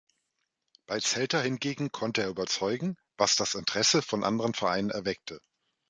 [0.87, 5.39] Bei Celta hingegen konnte er überzeugen, was das Interesse von anderen Vereinen erweckte.